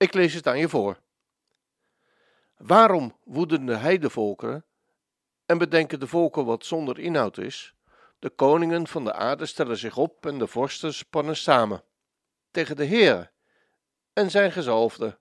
[0.00, 1.00] Ik lees het aan je voor.
[2.56, 4.64] Waarom woeden de heidevolken
[5.46, 7.74] en bedenken de volken wat zonder inhoud is?
[8.18, 11.84] De koningen van de aarde stellen zich op en de vorsten spannen samen
[12.50, 13.32] tegen de Heer
[14.12, 15.18] en zijn gezalfde.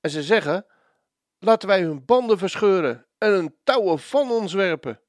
[0.00, 0.66] En ze zeggen:
[1.38, 5.00] Laten wij hun banden verscheuren en hun touwen van ons werpen.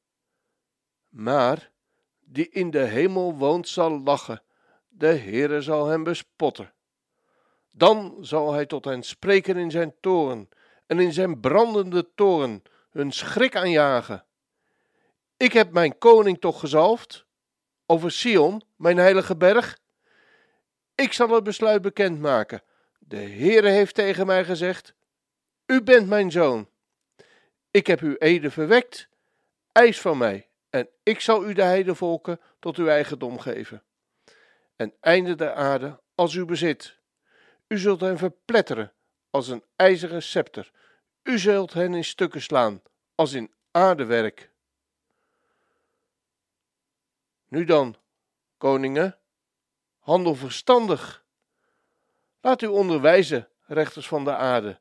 [1.09, 1.71] Maar
[2.19, 4.43] die in de hemel woont zal lachen,
[4.87, 6.75] de Heere zal hem bespotten.
[7.77, 10.49] Dan zal hij tot hen spreken in zijn toren
[10.85, 14.25] en in zijn brandende toren hun schrik aanjagen.
[15.37, 17.25] Ik heb mijn koning toch gezalfd
[17.85, 19.79] over Sion, mijn heilige berg.
[20.95, 22.63] Ik zal het besluit bekendmaken.
[22.99, 24.93] De Heere heeft tegen mij gezegd:
[25.65, 26.69] U bent mijn zoon.
[27.71, 29.09] Ik heb uw ede verwekt.
[29.71, 33.83] Eis van mij, en ik zal u de heidevolken tot uw eigendom geven.
[34.75, 36.96] En einde der aarde als uw bezit.
[37.67, 38.93] U zult hen verpletteren
[39.29, 40.71] als een ijzeren scepter.
[41.23, 42.81] U zult hen in stukken slaan
[43.15, 44.51] als in aardewerk.
[47.47, 47.95] Nu dan,
[48.57, 49.17] koningen,
[49.99, 51.25] handel verstandig.
[52.41, 54.79] Laat u onderwijzen, rechters van de aarde.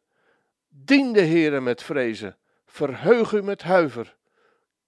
[0.69, 4.17] Dien de Heere met vrezen, verheug u met huiver.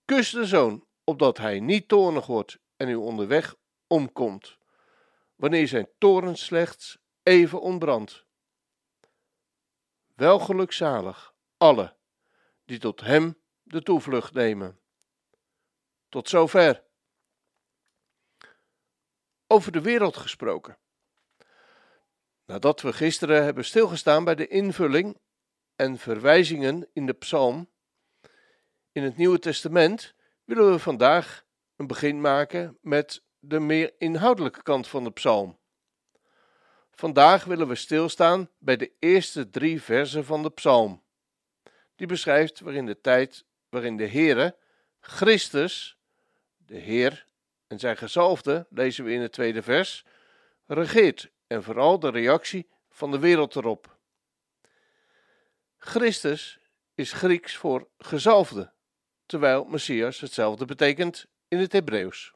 [0.05, 4.59] Kus de zoon, opdat hij niet toornig wordt en u onderweg omkomt,
[5.37, 8.25] wanneer zijn toren slechts even ontbrandt.
[10.15, 11.97] Wel gelukzalig alle
[12.65, 14.81] die tot hem de toevlucht nemen.
[16.09, 16.85] Tot zover.
[19.47, 20.79] Over de wereld gesproken.
[22.45, 25.21] Nadat we gisteren hebben stilgestaan bij de invulling
[25.77, 27.71] en verwijzingen in de psalm
[28.93, 31.45] in het Nieuwe Testament, willen we vandaag
[31.77, 35.58] een begin maken met de meer inhoudelijke kant van de psalm.
[36.99, 41.03] Vandaag willen we stilstaan bij de eerste drie versen van de psalm.
[41.97, 44.57] Die beschrijft waarin de tijd waarin de Heere,
[45.01, 45.99] Christus,
[46.57, 47.27] de Heer
[47.67, 50.05] en zijn gezalfde, lezen we in het tweede vers,
[50.67, 53.97] regeert en vooral de reactie van de wereld erop.
[55.79, 56.59] Christus
[56.95, 58.73] is Grieks voor gezalfde,
[59.27, 62.33] terwijl Messias hetzelfde betekent in het Hebreeuws.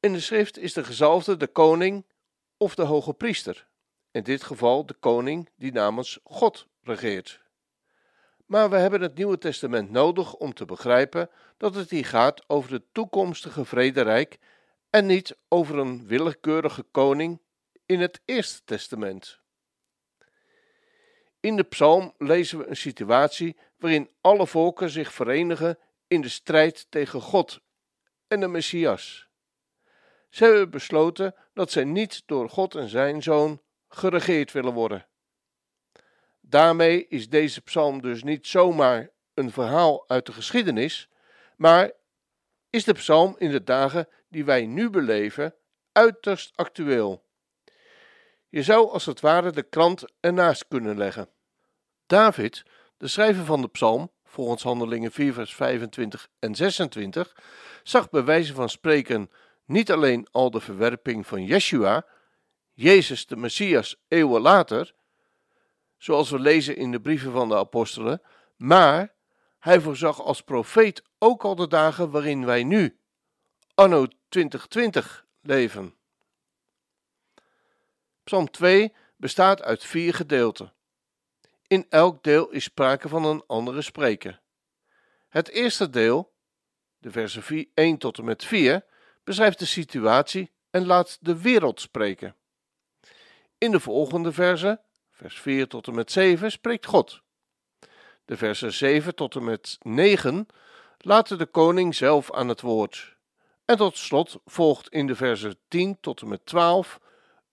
[0.00, 2.04] In de schrift is de gezalfde de koning
[2.60, 3.66] of de hoge priester,
[4.10, 7.42] in dit geval de koning die namens God regeert.
[8.46, 12.72] Maar we hebben het Nieuwe Testament nodig om te begrijpen dat het hier gaat over
[12.72, 14.38] het toekomstige vrederijk
[14.90, 17.40] en niet over een willekeurige koning
[17.86, 19.40] in het Eerste Testament.
[21.40, 26.86] In de psalm lezen we een situatie waarin alle volken zich verenigen in de strijd
[26.88, 27.60] tegen God
[28.26, 29.29] en de Messias.
[30.30, 35.06] Ze hebben besloten dat zij niet door God en zijn zoon geregeerd willen worden.
[36.40, 41.08] Daarmee is deze psalm dus niet zomaar een verhaal uit de geschiedenis,
[41.56, 41.92] maar
[42.70, 45.54] is de psalm in de dagen die wij nu beleven
[45.92, 47.24] uiterst actueel.
[48.48, 51.28] Je zou als het ware de krant ernaast kunnen leggen.
[52.06, 52.62] David,
[52.96, 57.36] de schrijver van de psalm, volgens Handelingen 4 vers 25 en 26,
[57.82, 59.30] zag bij wijze van spreken
[59.70, 62.06] niet alleen al de verwerping van Yeshua,
[62.72, 64.94] Jezus de Messias eeuwen later,
[65.98, 68.22] zoals we lezen in de brieven van de apostelen,
[68.56, 69.14] maar
[69.58, 72.98] hij voorzag als profeet ook al de dagen waarin wij nu,
[73.74, 75.94] anno 2020, leven.
[78.24, 80.72] Psalm 2 bestaat uit vier gedeelten.
[81.66, 84.40] In elk deel is sprake van een andere spreker.
[85.28, 86.32] Het eerste deel,
[86.98, 88.88] de versen 1 tot en met 4,
[89.30, 92.36] beschrijft de situatie en laat de wereld spreken.
[93.58, 94.80] In de volgende verse,
[95.10, 97.20] vers 4 tot en met 7, spreekt God.
[98.24, 100.46] De versen 7 tot en met 9
[100.98, 103.16] laten de koning zelf aan het woord.
[103.64, 107.00] En tot slot volgt in de versen 10 tot en met 12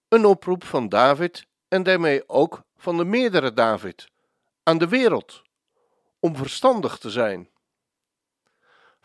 [0.08, 4.10] een oproep van David en daarmee ook van de meerdere David
[4.64, 5.42] aan de wereld
[6.20, 7.50] om verstandig te zijn.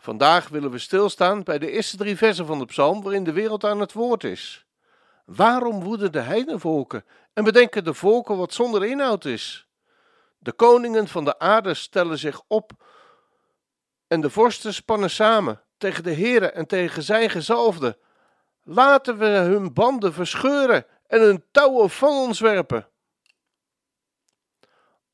[0.03, 3.63] Vandaag willen we stilstaan bij de eerste drie versen van de psalm waarin de wereld
[3.63, 4.65] aan het woord is.
[5.25, 9.67] Waarom woeden de heidenvolken en bedenken de volken wat zonder inhoud is?
[10.39, 12.71] De koningen van de aarde stellen zich op
[14.07, 17.97] en de vorsten spannen samen tegen de Heere en tegen zijn gezalfde.
[18.63, 22.87] Laten we hun banden verscheuren en hun touwen van ons werpen.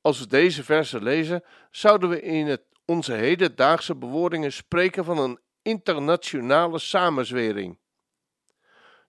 [0.01, 5.39] Als we deze versen lezen, zouden we in het, onze hedendaagse bewoordingen spreken van een
[5.62, 7.77] internationale samenzwering.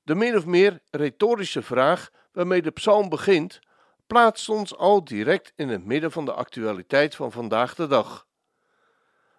[0.02, 3.60] De min of meer retorische vraag waarmee de psalm begint,
[4.06, 8.26] plaatst ons al direct in het midden van de actualiteit van vandaag de dag.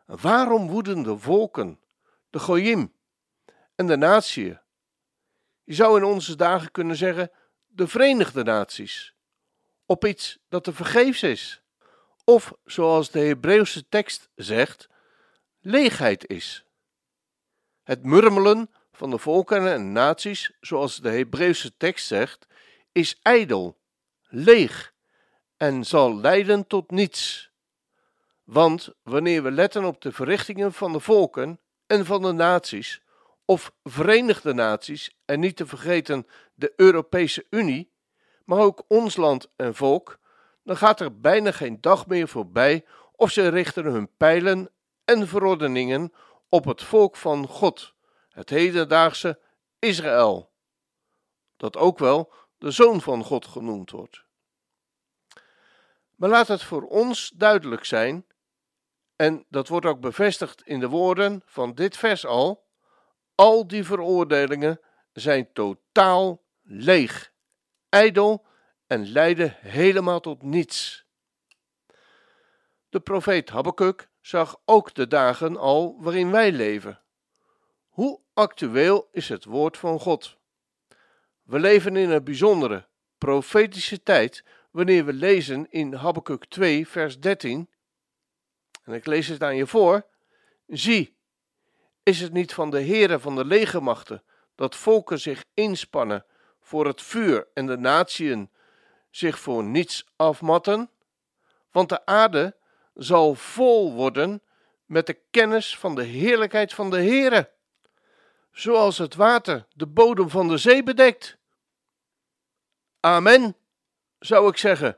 [0.06, 1.80] Waarom woeden de volken,
[2.30, 2.94] de Goyim
[3.76, 4.60] en de natieën?
[5.64, 7.32] Je zou in onze dagen kunnen zeggen
[7.68, 9.16] de Verenigde Naties,
[9.86, 11.61] op iets dat te vergeefs is,
[12.32, 14.90] of zoals de Hebreeuwse tekst zegt,
[15.60, 16.66] leegheid is.
[17.84, 22.48] Het murmelen van de volken en naties, zoals de Hebreeuwse tekst zegt,
[22.92, 23.80] is ijdel,
[24.28, 24.94] leeg
[25.58, 27.52] en zal leiden tot niets.
[28.44, 33.02] Want wanneer we letten op de verrichtingen van de volken en van de naties,
[33.46, 37.92] of Verenigde Naties en niet te vergeten de Europese Unie,
[38.46, 40.20] maar ook ons land en volk,
[40.64, 42.86] dan gaat er bijna geen dag meer voorbij
[43.16, 44.72] of ze richten hun pijlen
[45.06, 46.14] en verordeningen
[46.50, 47.94] op het volk van God,
[48.30, 49.40] het hedendaagse
[49.80, 50.52] Israël,
[51.58, 54.24] dat ook wel de zoon van God genoemd wordt.
[56.16, 58.26] Maar laat het voor ons duidelijk zijn,
[59.16, 62.68] en dat wordt ook bevestigd in de woorden van dit vers al,
[63.36, 64.80] al die veroordelingen
[65.14, 67.32] zijn totaal leeg,
[67.90, 68.46] ijdel
[68.92, 71.06] en leiden helemaal tot niets.
[72.90, 77.02] De profeet Habakkuk zag ook de dagen al waarin wij leven.
[77.90, 80.38] Hoe actueel is het woord van God?
[81.44, 87.70] We leven in een bijzondere, profetische tijd wanneer we lezen in Habakkuk 2, vers 13.
[88.84, 90.06] En ik lees het aan je voor.
[90.68, 91.16] Zie,
[92.04, 94.24] is het niet van de Heere van de legermachten
[94.56, 96.26] dat volken zich inspannen
[96.62, 98.50] voor het vuur en de natieën
[99.12, 100.90] zich voor niets afmatten?
[101.72, 102.56] Want de aarde
[102.94, 104.42] zal vol worden
[104.86, 107.52] met de kennis van de heerlijkheid van de Heere,
[108.52, 111.38] zoals het water de bodem van de zee bedekt.
[113.00, 113.56] Amen,
[114.20, 114.98] zou ik zeggen.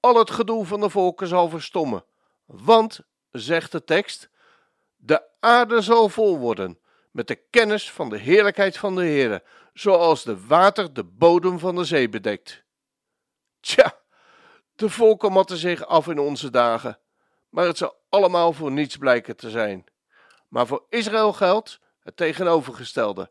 [0.00, 2.04] Al het gedoe van de volken zal verstommen,
[2.44, 4.30] want, zegt de tekst,
[4.96, 6.78] de aarde zal vol worden
[7.10, 9.42] met de kennis van de heerlijkheid van de Heere,
[9.72, 12.64] zoals de water de bodem van de zee bedekt.
[13.66, 13.98] Tja,
[14.74, 16.98] de volken matten zich af in onze dagen,
[17.48, 19.84] maar het zal allemaal voor niets blijken te zijn.
[20.48, 23.30] Maar voor Israël geldt het tegenovergestelde.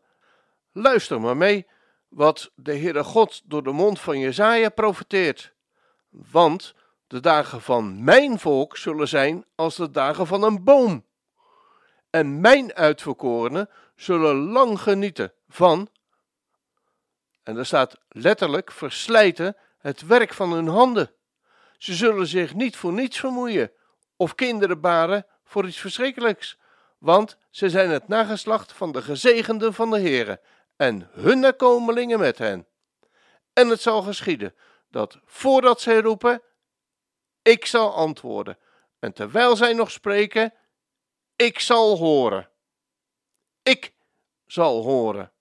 [0.72, 1.66] Luister maar mee
[2.08, 5.52] wat de Heere God door de mond van Jezaja profeteert.
[6.08, 6.74] Want
[7.06, 11.04] de dagen van mijn volk zullen zijn als de dagen van een boom.
[12.10, 15.88] En mijn uitverkorenen zullen lang genieten van,
[17.42, 19.56] en er staat letterlijk verslijten,
[19.86, 21.14] het werk van hun handen.
[21.78, 23.72] Ze zullen zich niet voor niets vermoeien
[24.16, 26.58] of kinderen baren voor iets verschrikkelijks,
[26.98, 30.40] want ze zijn het nageslacht van de gezegenden van de Heere
[30.76, 32.66] en hun nakomelingen met hen.
[33.52, 34.54] En het zal geschieden
[34.90, 36.42] dat voordat zij roepen,
[37.42, 38.58] ik zal antwoorden,
[38.98, 40.54] en terwijl zij nog spreken,
[41.36, 42.48] ik zal horen.
[43.62, 43.92] Ik
[44.46, 45.32] zal horen.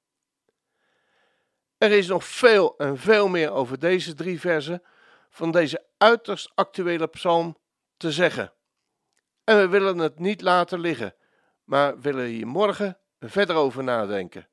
[1.77, 4.83] Er is nog veel en veel meer over deze drie versen
[5.29, 7.57] van deze uiterst actuele psalm
[7.97, 8.53] te zeggen.
[9.43, 11.15] En we willen het niet laten liggen,
[11.63, 14.47] maar willen hier morgen verder over nadenken.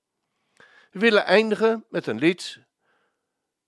[0.90, 2.60] We willen eindigen met een lied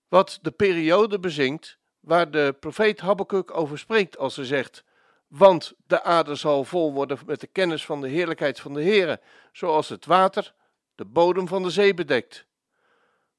[0.07, 4.83] wat de periode bezingt waar de profeet Habakkuk over spreekt als hij zegt
[5.27, 9.21] want de aarde zal vol worden met de kennis van de heerlijkheid van de Heere,
[9.51, 10.53] zoals het water
[10.95, 12.45] de bodem van de zee bedekt.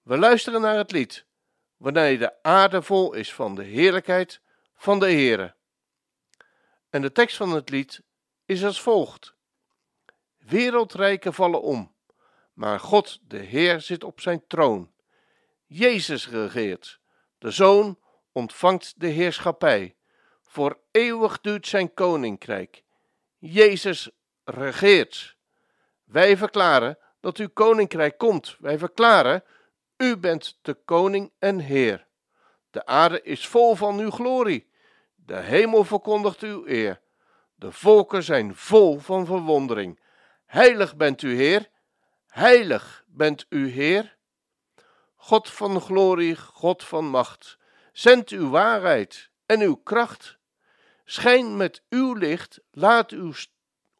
[0.07, 1.25] We luisteren naar het lied,
[1.77, 4.41] wanneer de aarde vol is van de heerlijkheid
[4.77, 5.55] van de Heere.
[6.91, 8.03] En de tekst van het lied
[8.45, 9.35] is als volgt:
[10.39, 11.95] Wereldrijken vallen om,
[12.53, 14.93] maar God, de Heer, zit op zijn troon.
[15.65, 17.01] Jezus regeert,
[17.39, 17.99] de Zoon
[18.33, 19.97] ontvangt de heerschappij.
[20.43, 22.83] Voor eeuwig duurt zijn koninkrijk.
[23.39, 24.11] Jezus
[24.45, 25.37] regeert.
[26.05, 28.57] Wij verklaren dat uw koninkrijk komt.
[28.59, 29.45] Wij verklaren,
[29.97, 32.07] u bent de koning en heer.
[32.71, 34.71] De aarde is vol van uw glorie.
[35.15, 37.01] De hemel verkondigt uw eer.
[37.55, 40.01] De volken zijn vol van verwondering.
[40.47, 41.69] Heilig bent u, Heer.
[42.27, 44.17] Heilig bent u, Heer.
[45.17, 47.59] God van glorie, God van macht,
[47.93, 50.39] zend uw waarheid en uw kracht.
[51.05, 53.33] Schijn met uw licht, laat uw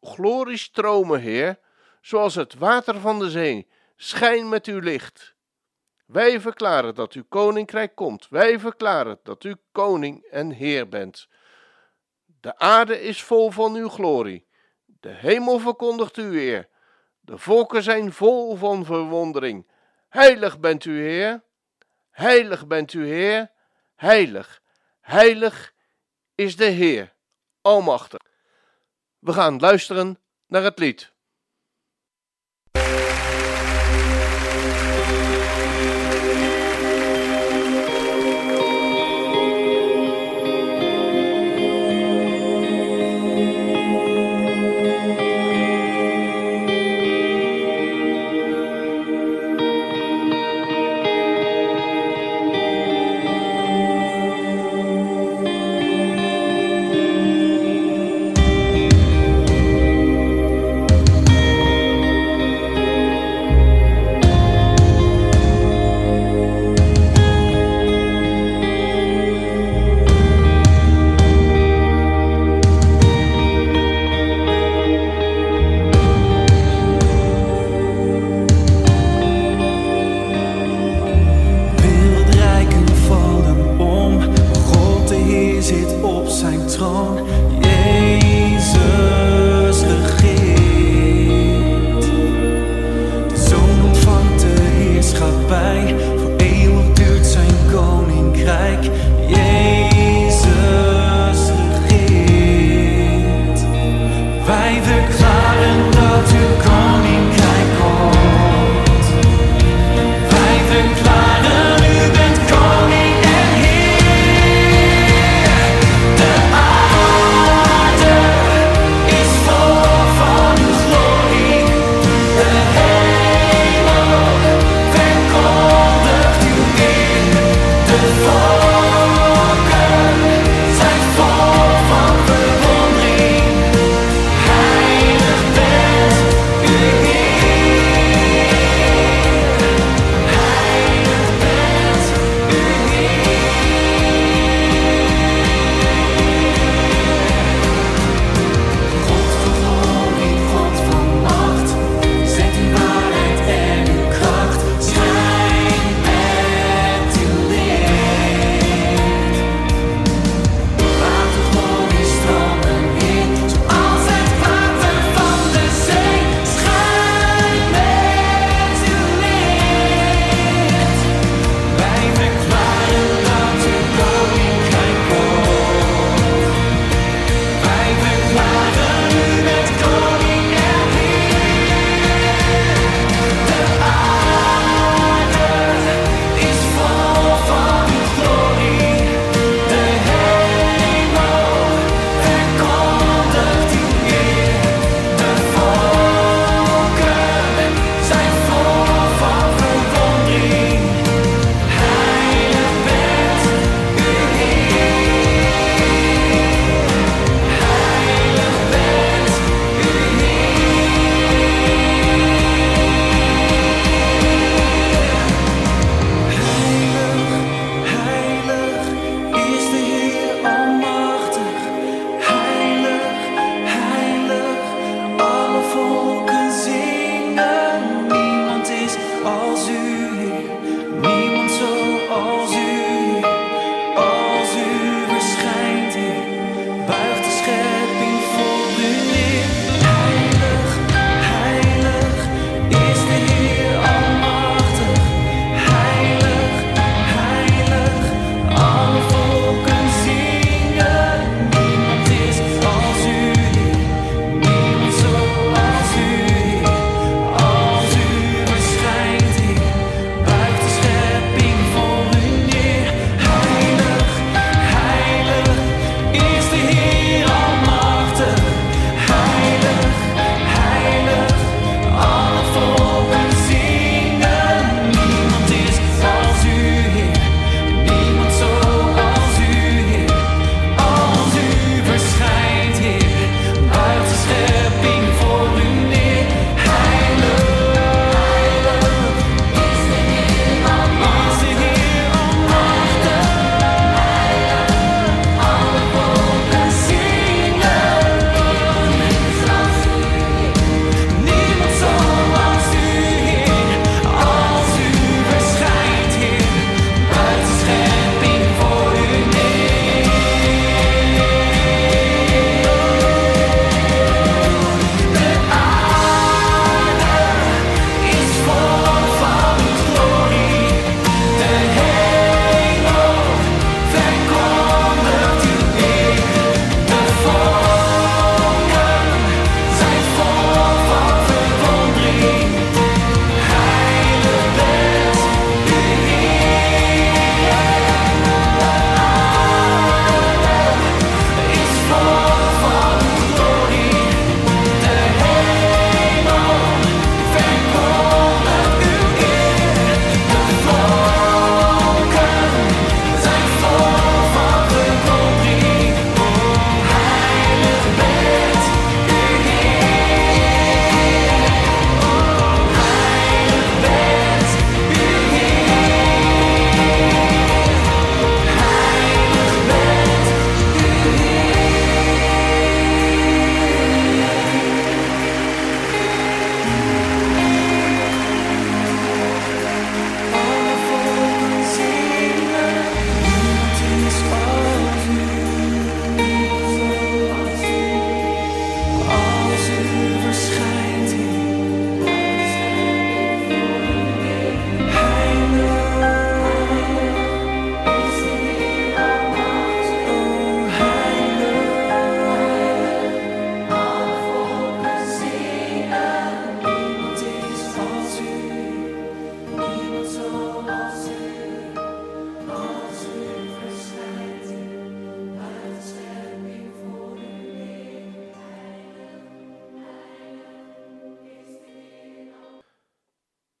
[0.01, 1.59] glorie stromen, Heer,
[2.01, 3.67] zoals het water van de zee.
[3.95, 5.35] Schijn met uw licht.
[6.07, 8.27] Wij verklaren dat uw koninkrijk komt.
[8.29, 11.27] Wij verklaren dat u koning en heer bent.
[12.25, 14.47] De aarde is vol van uw glorie.
[14.85, 16.69] De hemel verkondigt uw eer.
[17.19, 19.67] De volken zijn vol van verwondering.
[20.09, 21.43] Heilig bent u, Heer.
[22.09, 23.51] Heilig bent u, Heer.
[23.95, 24.61] Heilig,
[25.01, 25.73] heilig
[26.35, 27.13] is de Heer,
[27.61, 28.19] Almachtig.
[29.19, 31.13] We gaan luisteren naar het lied.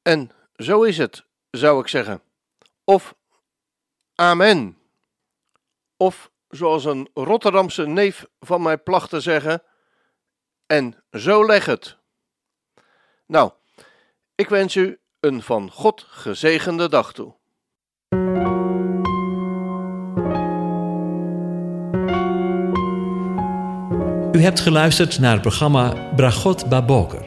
[0.07, 2.21] En zo is het, zou ik zeggen.
[2.83, 3.15] Of
[4.15, 4.77] Amen.
[5.97, 9.63] Of zoals een Rotterdamse neef van mij placht te zeggen,
[10.65, 11.97] en zo leg het.
[13.25, 13.51] Nou,
[14.35, 17.35] ik wens u een van God gezegende dag toe.
[24.31, 27.26] U hebt geluisterd naar het programma Bragot Baboker.